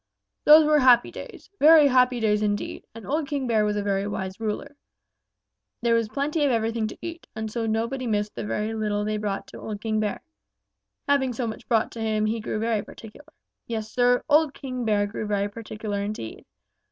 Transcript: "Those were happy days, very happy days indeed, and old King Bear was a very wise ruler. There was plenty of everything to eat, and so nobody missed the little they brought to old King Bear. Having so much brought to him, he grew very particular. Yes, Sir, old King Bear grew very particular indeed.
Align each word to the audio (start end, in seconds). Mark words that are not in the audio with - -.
"Those 0.45 0.65
were 0.65 0.79
happy 0.79 1.11
days, 1.11 1.51
very 1.59 1.85
happy 1.85 2.19
days 2.19 2.41
indeed, 2.41 2.87
and 2.95 3.05
old 3.05 3.27
King 3.27 3.45
Bear 3.45 3.63
was 3.63 3.75
a 3.77 3.83
very 3.83 4.07
wise 4.07 4.39
ruler. 4.39 4.75
There 5.83 5.93
was 5.93 6.09
plenty 6.09 6.43
of 6.43 6.49
everything 6.49 6.87
to 6.87 6.97
eat, 7.03 7.27
and 7.35 7.51
so 7.51 7.67
nobody 7.67 8.07
missed 8.07 8.33
the 8.33 8.41
little 8.43 9.05
they 9.05 9.17
brought 9.17 9.45
to 9.49 9.59
old 9.59 9.79
King 9.79 9.99
Bear. 9.99 10.23
Having 11.07 11.33
so 11.33 11.45
much 11.45 11.67
brought 11.67 11.91
to 11.91 12.01
him, 12.01 12.25
he 12.25 12.39
grew 12.39 12.57
very 12.57 12.81
particular. 12.83 13.31
Yes, 13.67 13.91
Sir, 13.91 14.23
old 14.27 14.55
King 14.55 14.85
Bear 14.85 15.05
grew 15.05 15.27
very 15.27 15.47
particular 15.49 16.01
indeed. 16.01 16.47